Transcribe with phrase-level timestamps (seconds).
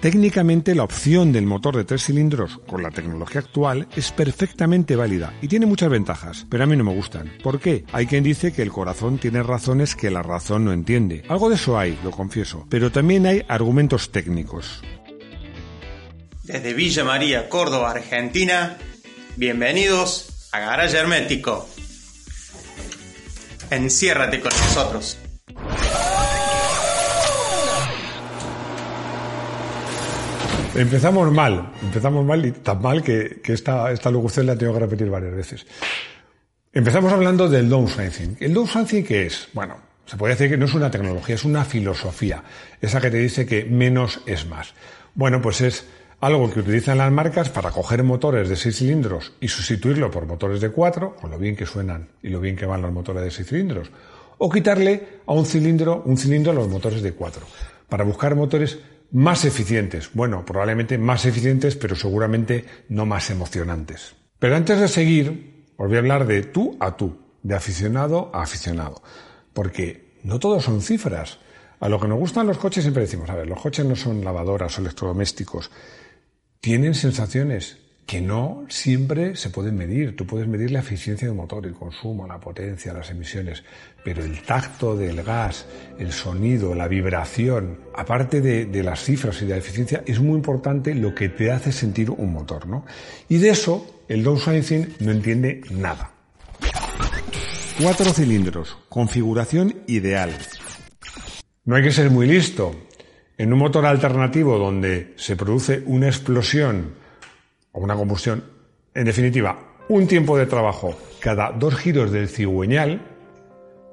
[0.00, 5.34] Técnicamente la opción del motor de tres cilindros con la tecnología actual es perfectamente válida
[5.42, 7.32] y tiene muchas ventajas, pero a mí no me gustan.
[7.42, 7.84] ¿Por qué?
[7.92, 11.24] Hay quien dice que el corazón tiene razones que la razón no entiende.
[11.28, 14.82] Algo de eso hay, lo confieso, pero también hay argumentos técnicos.
[16.44, 18.78] Desde Villa María, Córdoba, Argentina,
[19.34, 21.68] bienvenidos a Garage Hermético.
[23.70, 25.18] Enciérrate con nosotros.
[30.74, 35.10] Empezamos mal, empezamos mal y tan mal que, esta, esta locución la tengo que repetir
[35.10, 35.66] varias veces.
[36.72, 38.36] Empezamos hablando del downsizing.
[38.40, 39.48] ¿El downsizing qué es?
[39.54, 39.76] Bueno,
[40.06, 42.42] se puede decir que no es una tecnología, es una filosofía.
[42.80, 44.74] Esa que te dice que menos es más.
[45.14, 45.86] Bueno, pues es
[46.20, 50.60] algo que utilizan las marcas para coger motores de seis cilindros y sustituirlo por motores
[50.60, 53.30] de cuatro, con lo bien que suenan y lo bien que van los motores de
[53.30, 53.90] seis cilindros,
[54.36, 57.46] o quitarle a un cilindro un cilindro a los motores de cuatro,
[57.88, 58.78] para buscar motores
[59.10, 60.10] más eficientes.
[60.12, 64.14] Bueno, probablemente más eficientes, pero seguramente no más emocionantes.
[64.38, 68.42] Pero antes de seguir, os voy a hablar de tú a tú, de aficionado a
[68.42, 69.02] aficionado,
[69.52, 71.38] porque no todos son cifras.
[71.80, 74.24] A lo que nos gustan los coches siempre decimos, a ver, los coches no son
[74.24, 75.70] lavadoras o electrodomésticos,
[76.60, 77.78] tienen sensaciones
[78.08, 80.16] que no siempre se pueden medir.
[80.16, 83.62] Tú puedes medir la eficiencia del motor, el consumo, la potencia, las emisiones,
[84.02, 85.66] pero el tacto del gas,
[85.98, 90.94] el sonido, la vibración, aparte de, las cifras y de la eficiencia, es muy importante
[90.94, 92.86] lo que te hace sentir un motor, ¿no?
[93.28, 96.10] Y de eso el downsizing no entiende nada.
[97.78, 100.30] Cuatro cilindros, configuración ideal.
[101.66, 102.74] No hay que ser muy listo.
[103.36, 107.06] En un motor alternativo donde se produce una explosión
[107.72, 108.44] o una combustión,
[108.94, 113.00] en definitiva, un tiempo de trabajo cada dos giros del cigüeñal,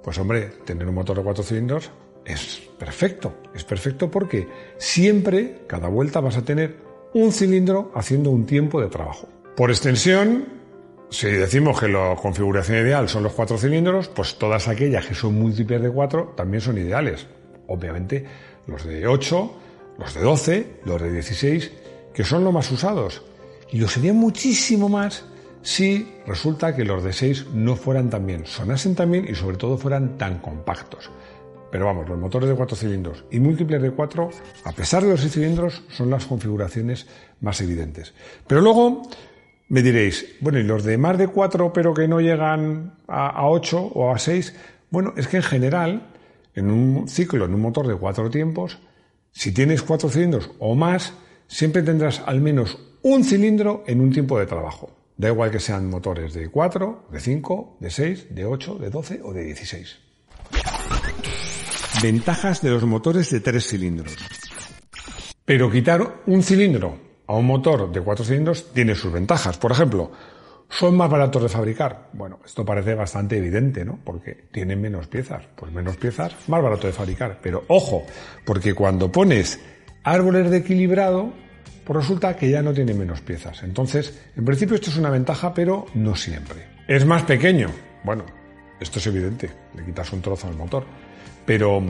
[0.03, 1.91] pues hombre, tener un motor de cuatro cilindros
[2.25, 3.33] es perfecto.
[3.53, 6.77] Es perfecto porque siempre, cada vuelta, vas a tener
[7.13, 9.27] un cilindro haciendo un tiempo de trabajo.
[9.55, 10.45] Por extensión,
[11.09, 15.35] si decimos que la configuración ideal son los cuatro cilindros, pues todas aquellas que son
[15.35, 17.27] múltiples de cuatro también son ideales.
[17.67, 18.25] Obviamente,
[18.67, 19.53] los de 8,
[19.97, 21.71] los de 12, los de 16,
[22.13, 23.23] que son los más usados.
[23.75, 25.25] Y lo serían muchísimo más
[25.61, 29.77] si resulta que los de 6 no fueran tan bien, sonasen también y sobre todo
[29.77, 31.11] fueran tan compactos.
[31.73, 34.29] Pero vamos, los motores de 4 cilindros y múltiples de 4,
[34.63, 37.07] a pesar de los 6 cilindros, son las configuraciones
[37.41, 38.13] más evidentes.
[38.47, 39.01] Pero luego
[39.67, 43.49] me diréis, bueno, ¿y los de más de 4 pero que no llegan a, a
[43.49, 44.55] 8 o a 6?
[44.89, 46.13] Bueno, es que en general
[46.53, 48.79] en un ciclo, en un motor de cuatro tiempos,
[49.33, 51.11] si tienes cuatro cilindros o más,
[51.47, 54.89] siempre tendrás al menos un cilindro en un tiempo de trabajo.
[55.15, 59.21] Da igual que sean motores de 4, de 5, de 6, de 8, de 12
[59.23, 59.99] o de 16.
[62.01, 64.17] Ventajas de los motores de tres cilindros.
[65.45, 69.57] Pero quitar un cilindro a un motor de cuatro cilindros tiene sus ventajas.
[69.57, 70.11] Por ejemplo,
[70.67, 72.09] ¿Son más baratos de fabricar?
[72.13, 73.99] Bueno, esto parece bastante evidente, ¿no?
[74.03, 75.43] Porque tienen menos piezas.
[75.55, 77.37] Pues menos piezas, más barato de fabricar.
[77.39, 78.03] Pero ojo,
[78.45, 79.59] porque cuando pones
[80.03, 81.31] árboles de equilibrado,
[81.85, 83.63] pues resulta que ya no tiene menos piezas.
[83.63, 86.65] Entonces, en principio esto es una ventaja, pero no siempre.
[86.87, 87.69] ¿Es más pequeño?
[88.03, 88.25] Bueno,
[88.79, 89.49] esto es evidente.
[89.75, 90.85] Le quitas un trozo al motor.
[91.45, 91.81] Pero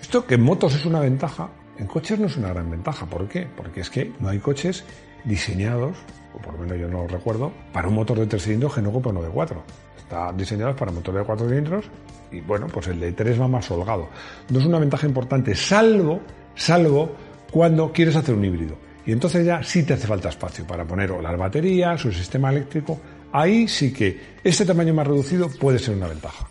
[0.00, 1.48] esto que en motos es una ventaja,
[1.78, 3.06] en coches no es una gran ventaja.
[3.06, 3.46] ¿Por qué?
[3.56, 4.84] Porque es que no hay coches
[5.24, 5.96] diseñados
[6.36, 8.82] o por lo menos yo no lo recuerdo, para un motor de tres cilindros que
[8.82, 9.62] no compra uno de cuatro.
[9.96, 11.86] Está diseñado para motor de cuatro cilindros
[12.30, 14.08] y bueno, pues el de tres va más holgado.
[14.50, 16.20] No es una ventaja importante, salvo,
[16.54, 17.10] salvo
[17.50, 18.76] cuando quieres hacer un híbrido.
[19.06, 23.00] Y entonces ya sí te hace falta espacio para poner las baterías o sistema eléctrico.
[23.32, 26.48] Ahí sí que este tamaño más reducido puede ser una ventaja.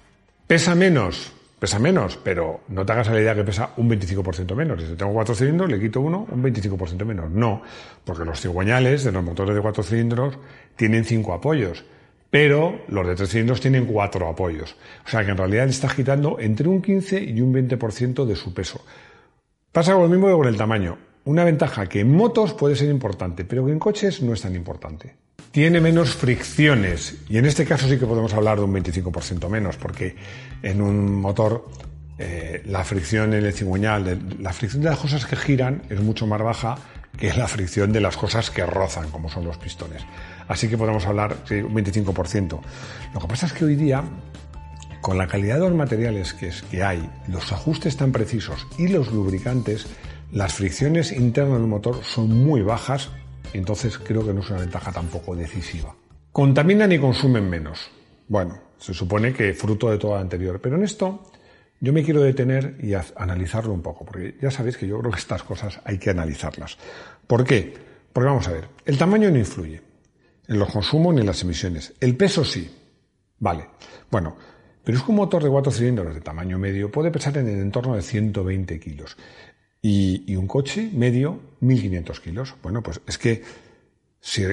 [0.47, 4.81] Pesa menos, pesa menos, pero no te hagas la idea que pesa un 25% menos.
[4.81, 7.29] Si tengo cuatro cilindros, le quito uno, un 25% menos.
[7.29, 7.61] No,
[8.05, 10.37] porque los cigüeñales de los motores de cuatro cilindros
[10.77, 11.83] tienen cinco apoyos,
[12.29, 14.77] pero los de tres cilindros tienen cuatro apoyos.
[15.05, 18.35] O sea que en realidad le estás quitando entre un 15 y un 20% de
[18.35, 18.85] su peso.
[19.73, 20.97] Pasa lo mismo que con el tamaño.
[21.25, 24.55] Una ventaja que en motos puede ser importante, pero que en coches no es tan
[24.55, 25.15] importante
[25.55, 27.15] tiene menos fricciones.
[27.29, 30.17] Y en este caso sí que podemos hablar de un 25% menos, porque
[30.61, 31.69] en un motor
[32.17, 36.27] eh, la fricción en el cigüeñal, la fricción de las cosas que giran es mucho
[36.27, 36.75] más baja
[37.17, 40.01] que la fricción de las cosas que rozan, como son los pistones.
[40.49, 42.59] Así que podemos hablar de un 25%.
[43.13, 44.03] Lo que pasa es que hoy día,
[44.99, 48.89] con la calidad de los materiales que, es, que hay, los ajustes tan precisos y
[48.89, 49.87] los lubricantes,
[50.31, 53.09] las fricciones internas del motor son muy bajas
[53.57, 55.95] entonces creo que no es una ventaja tampoco decisiva.
[56.31, 57.89] Contaminan y consumen menos.
[58.27, 61.23] Bueno, se supone que fruto de todo lo anterior, pero en esto
[61.79, 65.19] yo me quiero detener y analizarlo un poco, porque ya sabéis que yo creo que
[65.19, 66.77] estas cosas hay que analizarlas.
[67.27, 67.73] ¿Por qué?
[68.11, 69.81] Porque vamos a ver, el tamaño no influye
[70.47, 71.93] en los consumos ni en las emisiones.
[71.99, 72.69] El peso sí.
[73.39, 73.67] Vale.
[74.09, 74.35] Bueno,
[74.83, 77.59] pero es que un motor de cuatro cilindros de tamaño medio puede pesar en el
[77.59, 79.17] entorno de 120 kilos.
[79.87, 82.55] Y, un coche medio, 1500 kilos.
[82.63, 83.43] Bueno, pues es que
[84.19, 84.43] si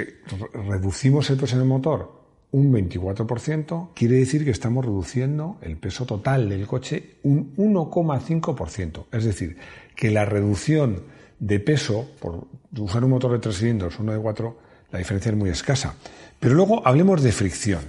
[0.53, 2.21] reducimos el peso del motor
[2.51, 9.07] un 24%, quiere decir que estamos reduciendo el peso total del coche un 1,5%.
[9.11, 9.57] Es decir,
[9.97, 11.05] que la reducción
[11.39, 14.59] de peso por usar un motor de tres cilindros, uno de cuatro,
[14.91, 15.95] la diferencia es muy escasa.
[16.39, 17.81] Pero luego hablemos de fricción.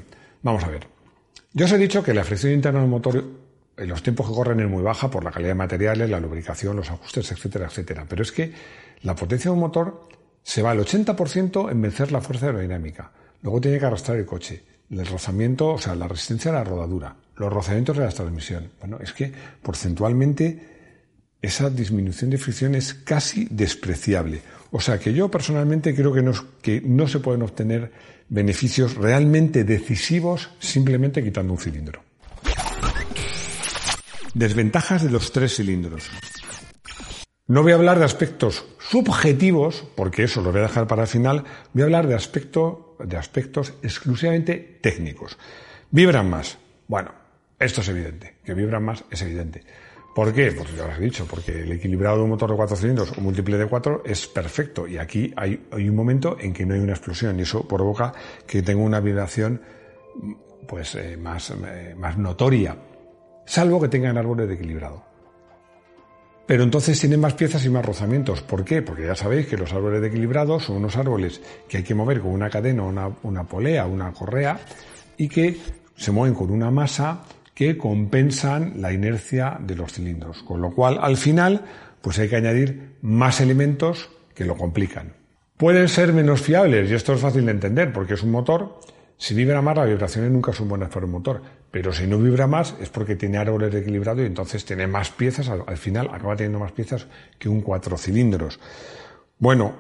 [0.44, 0.88] Vamos a ver.
[1.52, 3.22] Yo os he dicho que la fricción interna del motor
[3.78, 6.76] en los tiempos que corren es muy baja por la calidad de materiales, la lubricación,
[6.76, 8.06] los ajustes, etcétera, etcétera.
[8.08, 8.54] Pero es que
[9.02, 10.08] la potencia de un motor
[10.44, 13.12] se va al 80% en vencer la fuerza aerodinámica.
[13.42, 14.64] Luego tiene que arrastrar el coche.
[14.90, 18.70] El rozamiento, o sea, la resistencia a la rodadura, los rozamientos de la transmisión.
[18.80, 19.32] Bueno, es que
[19.62, 20.74] porcentualmente
[21.42, 24.42] esa disminución de fricción es casi despreciable.
[24.72, 27.92] O sea que yo personalmente creo que no, que no se pueden obtener
[28.30, 32.02] beneficios realmente decisivos simplemente quitando un cilindro.
[34.34, 36.10] Desventajas de los tres cilindros.
[37.46, 41.08] No voy a hablar de aspectos subjetivos, porque eso lo voy a dejar para el
[41.08, 41.44] final,
[41.74, 42.18] voy a hablar de,
[43.06, 45.38] de aspectos exclusivamente técnicos.
[45.92, 46.58] ¿Vibran más?
[46.88, 47.12] Bueno,
[47.60, 49.64] esto es evidente, que vibran más es evidente.
[50.16, 50.52] ¿Por qué?
[50.52, 53.22] Pues ya lo he dicho, porque el equilibrado de un motor de cuatro cilindros o
[53.22, 56.80] múltiple de cuatro es perfecto y aquí hay, hay, un momento en que no hay
[56.80, 58.14] una explosión y eso provoca
[58.48, 59.62] que tenga una vibración
[60.68, 62.78] pues eh, más, eh, más notoria,
[63.46, 65.04] salvo que tengan árboles de equilibrado.
[66.46, 68.42] Pero entonces tienen más piezas y más rozamientos.
[68.42, 68.82] ¿Por qué?
[68.82, 72.20] Porque ya sabéis que los árboles de equilibrado son unos árboles que hay que mover
[72.20, 74.60] con una cadena, una, una polea, una correa
[75.18, 75.58] y que
[75.96, 77.24] se mueven con una masa
[77.54, 80.44] que compensan la inercia de los cilindros.
[80.44, 81.64] Con lo cual, al final,
[82.02, 85.14] pues hay que añadir más elementos que lo complican.
[85.56, 88.80] Pueden ser menos fiables, y esto es fácil de entender, porque es un motor
[89.18, 92.48] si vibra más, las vibraciones nunca son buenas para un motor, pero si no vibra
[92.48, 96.36] más es porque tiene árboles de equilibrado y entonces tiene más piezas, al, final acaba
[96.36, 97.08] teniendo más piezas
[97.40, 98.60] que un cuatro cilindros.
[99.40, 99.76] Bueno,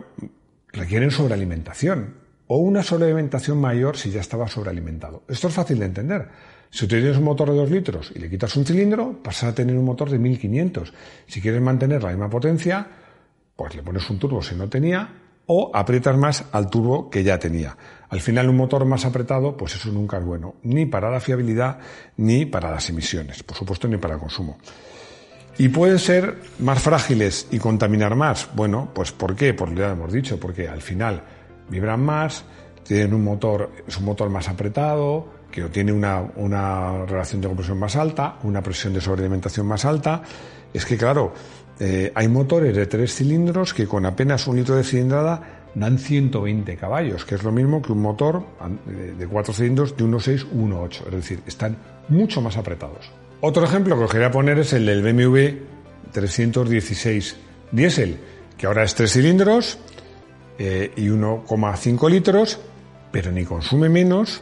[0.71, 2.15] requieren sobrealimentación
[2.47, 5.23] o una sobrealimentación mayor si ya estaba sobrealimentado.
[5.27, 6.29] Esto es fácil de entender.
[6.69, 9.55] Si tú tienes un motor de 2 litros y le quitas un cilindro, pasas a
[9.55, 10.93] tener un motor de 1500.
[11.27, 12.87] Si quieres mantener la misma potencia,
[13.55, 15.09] pues le pones un turbo si no tenía
[15.45, 17.77] o aprietas más al turbo que ya tenía.
[18.13, 21.79] Al final un motor más apretado, pues eso nunca es bueno, ni para la fiabilidad
[22.17, 24.59] ni para las emisiones, por supuesto ni para el consumo.
[25.57, 28.49] ¿Y pueden ser más frágiles y contaminar más?
[28.53, 29.55] Bueno, pues ¿por qué?
[29.55, 31.23] Pues ya lo hemos dicho, porque al final
[31.69, 32.43] vibran más,
[32.83, 37.79] tienen un motor, es un motor más apretado, que tiene una, una relación de compresión
[37.79, 40.21] más alta, una presión de sobrealimentación más alta.
[40.71, 41.33] Es que claro,
[41.79, 46.77] eh, hay motores de tres cilindros que con apenas un litro de cilindrada dan 120
[46.77, 48.43] caballos, que es lo mismo que un motor
[48.87, 51.77] de cuatro cilindros de 1.6 u 1.8, es decir, están
[52.09, 53.11] mucho más apretados.
[53.41, 55.59] Otro ejemplo que os quería poner es el del BMW
[56.11, 57.35] 316
[57.71, 58.17] diésel,
[58.57, 59.79] que ahora es tres cilindros
[60.59, 62.59] eh, y 1,5 litros,
[63.11, 64.41] pero ni consume menos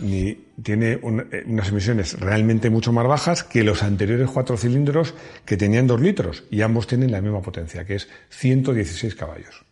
[0.00, 5.14] ni tiene eh, unas emisiones realmente mucho más bajas que los anteriores cuatro cilindros
[5.44, 9.67] que tenían dos litros y ambos tienen la misma potencia, que es 116 caballos.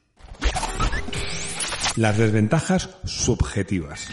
[1.96, 4.08] Las desventajas subjetivas.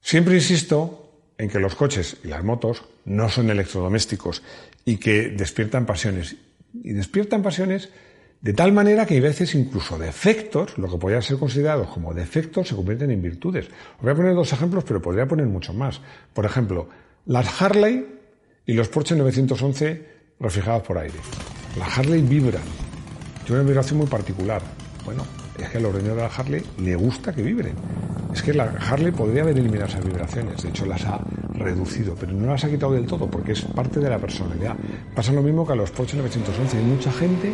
[0.00, 4.42] Siempre insisto en que los coches y las motos no son electrodomésticos
[4.84, 6.36] y que despiertan pasiones.
[6.74, 7.88] Y despiertan pasiones
[8.40, 12.68] de tal manera que hay veces incluso defectos, lo que podría ser considerados como defectos,
[12.68, 13.66] se convierten en virtudes.
[13.96, 16.00] Os voy a poner dos ejemplos, pero podría poner mucho más.
[16.34, 16.88] Por ejemplo,
[17.26, 18.06] las Harley
[18.66, 20.06] y los Porsche 911
[20.38, 21.18] refrigerados por aire.
[21.78, 22.62] Las Harley vibran.
[23.44, 24.62] Tiene una vibración muy particular.
[25.04, 25.24] Bueno,
[25.58, 27.74] es que a los dueños de la Harley le gusta que vibren.
[28.32, 31.20] Es que la Harley podría haber eliminado esas vibraciones, de hecho las ha
[31.54, 34.76] reducido, pero no las ha quitado del todo porque es parte de la personalidad.
[35.14, 36.76] Pasa lo mismo que a los Porsche 911.
[36.76, 37.52] Hay mucha gente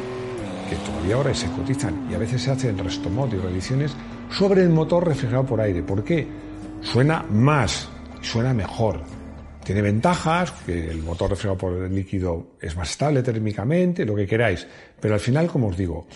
[0.68, 3.94] que todavía ahora se cotizan y a veces se hacen restomod y reediciones
[4.30, 5.82] sobre el motor refrigerado por aire.
[5.82, 6.26] ¿Por qué?
[6.80, 7.88] Suena más,
[8.20, 9.00] suena mejor.
[9.64, 14.26] Tiene ventajas, que el motor refrigerado por el líquido es más estable térmicamente, lo que
[14.26, 14.66] queráis.
[15.00, 16.06] Pero al final, como os digo,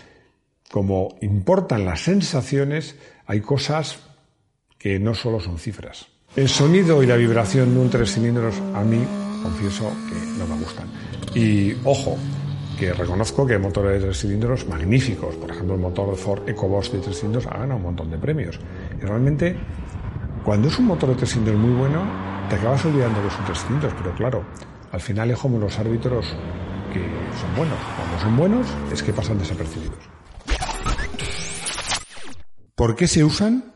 [0.71, 2.97] como importan las sensaciones,
[3.27, 4.01] hay cosas
[4.79, 6.07] que no solo son cifras.
[6.37, 9.01] El sonido y la vibración de un tres cilindros a mí
[9.43, 10.89] confieso que no me gustan.
[11.35, 12.17] Y ojo,
[12.79, 15.35] que reconozco que hay motores de tres cilindros magníficos.
[15.37, 18.61] Por ejemplo, el motor Ford EcoBoost de tres cilindros ha ganado un montón de premios.
[19.01, 19.57] Y realmente,
[20.45, 22.03] cuando es un motor de tres cilindros muy bueno,
[22.49, 24.45] te acabas olvidando que son tres cilindros, pero claro,
[24.93, 26.27] al final es como los árbitros
[26.93, 27.01] que
[27.41, 27.79] son buenos.
[27.97, 30.18] Cuando son buenos es que pasan desapercibidos.
[32.79, 33.75] ¿Por qué se usan?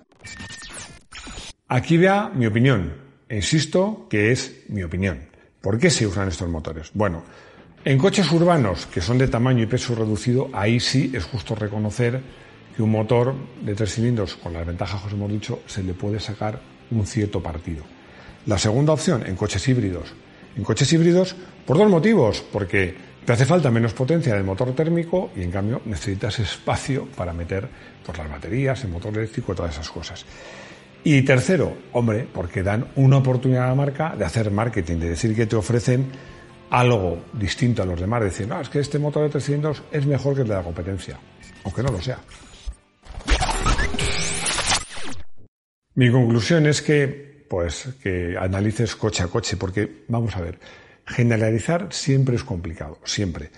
[1.66, 2.94] Aquí vea mi opinión.
[3.28, 5.26] Insisto que es mi opinión.
[5.61, 6.92] ¿Por qué se usan estos motores?
[6.94, 7.25] Bueno,
[7.85, 12.21] en coches urbanos que son de tamaño y peso reducido, ahí sí es justo reconocer
[12.76, 15.94] que un motor de tres cilindros, con las ventajas que os hemos dicho, se le
[15.94, 16.61] puede sacar
[16.92, 17.82] un cierto partido.
[18.47, 20.14] La segunda opción, en coches híbridos.
[20.56, 21.35] En coches híbridos,
[21.66, 22.44] por dos motivos.
[22.52, 27.32] Porque te hace falta menos potencia del motor térmico y, en cambio, necesitas espacio para
[27.32, 27.68] meter
[28.04, 30.24] pues, las baterías, el motor eléctrico, todas esas cosas.
[31.04, 35.34] Y tercero, hombre, porque dan una oportunidad a la marca de hacer marketing, de decir
[35.34, 36.06] que te ofrecen
[36.70, 40.06] algo distinto a los demás, de decir, no, es que este motor de 300 es
[40.06, 41.18] mejor que el de la competencia,
[41.64, 42.18] aunque no lo sea.
[45.94, 50.58] Mi conclusión es que, pues, que analices coche a coche, porque, vamos a ver,
[51.06, 53.50] generalizar siempre es complicado, siempre.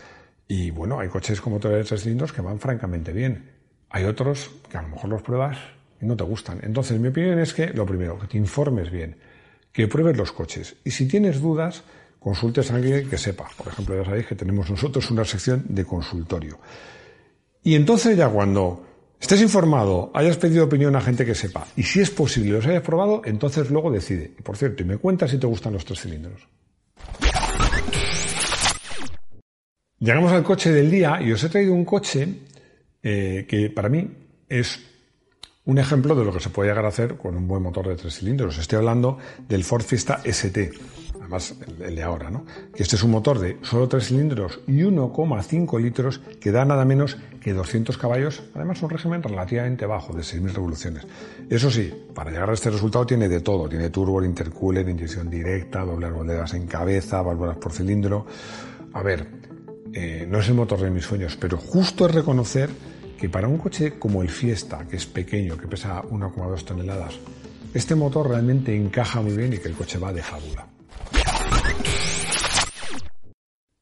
[0.48, 3.50] Y bueno, hay coches con motores de tres cilindros que van francamente bien.
[3.90, 5.58] Hay otros que a lo mejor los pruebas
[6.00, 6.60] no te gustan.
[6.62, 9.16] Entonces, mi opinión es que, lo primero, que te informes bien,
[9.72, 10.76] que pruebes los coches.
[10.84, 11.82] Y si tienes dudas,
[12.18, 13.48] consultes a alguien que sepa.
[13.56, 16.58] Por ejemplo, ya sabéis que tenemos nosotros una sección de consultorio.
[17.62, 18.86] Y entonces ya cuando
[19.18, 22.82] estés informado, hayas pedido opinión a gente que sepa, y si es posible los hayas
[22.82, 24.34] probado, entonces luego decide.
[24.38, 26.46] Y por cierto, y me cuentas si te gustan los tres cilindros.
[30.04, 32.28] Llegamos al coche del día y os he traído un coche
[33.02, 34.06] eh, que para mí
[34.50, 34.78] es
[35.64, 37.96] un ejemplo de lo que se puede llegar a hacer con un buen motor de
[37.96, 38.58] tres cilindros.
[38.58, 39.16] Estoy hablando
[39.48, 40.72] del Ford Fiesta ST,
[41.18, 42.44] además el de ahora, ¿no?
[42.74, 46.84] Que este es un motor de solo tres cilindros y 1,5 litros que da nada
[46.84, 51.06] menos que 200 caballos, además un régimen relativamente bajo de 6.000 revoluciones.
[51.48, 55.80] Eso sí, para llegar a este resultado tiene de todo, tiene turbo, intercooler, inyección directa,
[55.80, 58.26] doble arboledas en cabeza, válvulas por cilindro.
[58.92, 59.43] A ver,
[59.96, 62.68] eh, no es el motor de mis sueños, pero justo es reconocer
[63.16, 67.14] que para un coche como el Fiesta, que es pequeño, que pesa 1,2 toneladas,
[67.72, 70.66] este motor realmente encaja muy bien y que el coche va de fábula.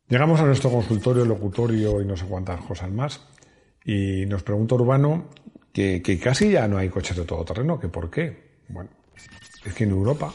[0.07, 3.27] Llegamos a nuestro consultorio, locutorio y no sé cuántas cosas más.
[3.83, 5.31] Y nos pregunta Urbano
[5.73, 8.61] que, casi ya no hay coches de todoterreno, que por qué.
[8.69, 8.91] Bueno,
[9.65, 10.35] es que en Europa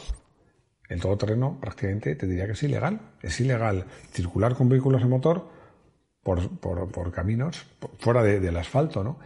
[0.88, 3.00] el todoterreno prácticamente te diría que es ilegal.
[3.22, 5.57] Es ilegal circular con vehículos de motor
[6.22, 7.64] por, caminos
[7.98, 9.18] fuera del asfalto, ¿no?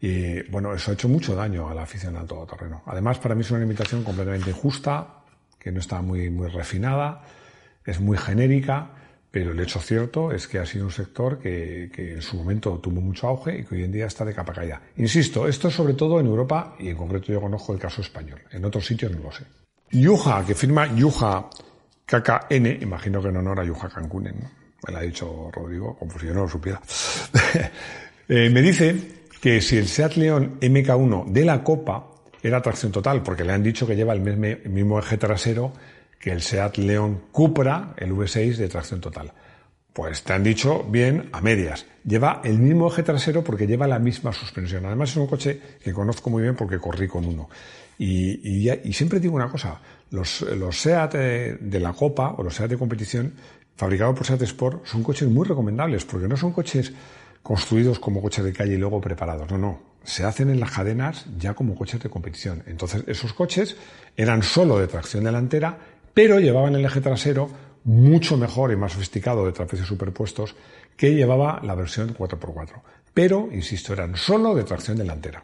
[0.00, 2.82] Y bueno, eso ha hecho mucho daño a la afición al todoterreno.
[2.86, 5.22] Además, para mí es una limitación completamente injusta,
[5.58, 7.22] que no está muy, muy refinada,
[7.84, 8.90] es muy genérica,
[9.30, 12.78] pero el hecho cierto es que ha sido un sector que, que, en su momento
[12.78, 14.82] tuvo mucho auge y que hoy en día está de capa caída.
[14.96, 18.42] Insisto, esto es sobre todo en Europa y en concreto yo conozco el caso español.
[18.50, 19.44] En otros sitios no lo sé.
[19.92, 21.48] Yuja, que firma Yuja
[22.06, 24.61] KKN, imagino que en honor a Yuja Cancún, ¿no?
[24.86, 26.80] Me lo ha dicho Rodrigo, como si yo no lo supiera,
[28.28, 28.96] eh, me dice
[29.40, 32.08] que si el Seat León MK1 de la Copa
[32.42, 35.72] era tracción total, porque le han dicho que lleva el mismo eje trasero
[36.18, 39.32] que el Seat León Cupra, el V6 de tracción total.
[39.92, 41.84] Pues te han dicho bien a medias.
[42.04, 44.86] Lleva el mismo eje trasero porque lleva la misma suspensión.
[44.86, 47.50] Además es un coche que conozco muy bien porque corrí con uno.
[47.98, 52.78] Y, siempre digo una cosa, los, SEAT de, de la Copa o los SEAT de
[52.78, 53.34] competición
[53.82, 56.92] fabricados por Seat Sport son coches muy recomendables porque no son coches
[57.42, 59.50] construidos como coches de calle y luego preparados.
[59.50, 59.80] No, no.
[60.04, 62.62] Se hacen en las cadenas ya como coches de competición.
[62.68, 63.76] Entonces, esos coches
[64.16, 65.76] eran solo de tracción delantera,
[66.14, 67.50] pero llevaban el eje trasero
[67.82, 70.54] mucho mejor y más sofisticado de trapecios superpuestos
[70.96, 72.82] que llevaba la versión 4x4.
[73.12, 75.42] Pero, insisto, eran solo de tracción delantera.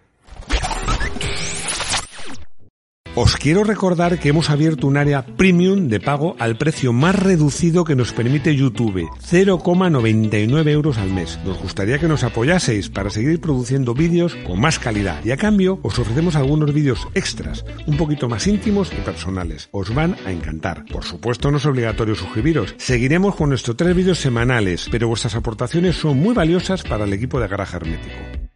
[3.20, 7.82] Os quiero recordar que hemos abierto un área premium de pago al precio más reducido
[7.82, 11.36] que nos permite YouTube, 0,99 euros al mes.
[11.44, 15.80] Nos gustaría que nos apoyaseis para seguir produciendo vídeos con más calidad y a cambio
[15.82, 19.68] os ofrecemos algunos vídeos extras, un poquito más íntimos y personales.
[19.72, 20.84] Os van a encantar.
[20.84, 22.76] Por supuesto no es obligatorio suscribiros.
[22.78, 27.40] Seguiremos con nuestros tres vídeos semanales, pero vuestras aportaciones son muy valiosas para el equipo
[27.40, 28.47] de Garaje Hermético.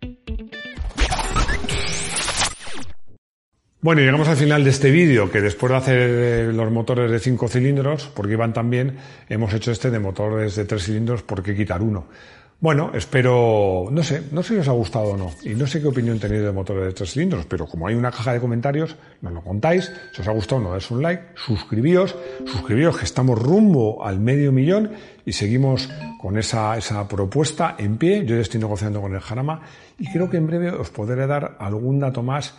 [3.85, 7.19] Bueno, llegamos al final de este vídeo, que después de hacer eh, los motores de
[7.19, 8.97] 5 cilindros, porque iban tan bien,
[9.29, 12.07] hemos hecho este de motores de 3 cilindros, ¿por qué quitar uno?
[12.61, 15.81] Bueno, espero, no sé, no sé si os ha gustado o no, y no sé
[15.81, 18.95] qué opinión tenéis de motores de 3 cilindros, pero como hay una caja de comentarios,
[19.21, 22.15] nos lo contáis, si os ha gustado no dais un like, suscribíos,
[22.47, 24.93] suscribíos que estamos rumbo al medio millón
[25.27, 29.63] y seguimos con esa, esa propuesta en pie, yo ya estoy negociando con el Jarama
[29.99, 32.55] y creo que en breve os podré dar algún dato más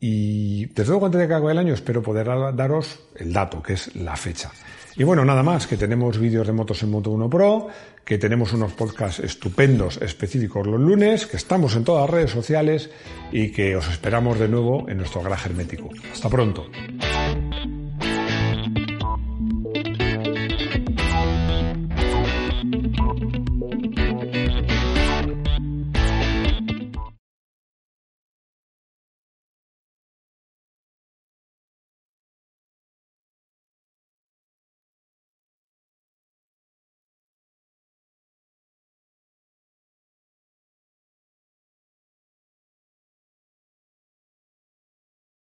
[0.00, 3.74] y desde luego antes de que acabe el año espero poder daros el dato, que
[3.74, 4.50] es la fecha.
[4.98, 7.68] Y bueno, nada más, que tenemos vídeos de motos en Moto 1 Pro,
[8.02, 12.90] que tenemos unos podcasts estupendos específicos los lunes, que estamos en todas las redes sociales
[13.30, 15.90] y que os esperamos de nuevo en nuestro garaje hermético.
[16.10, 16.66] Hasta pronto.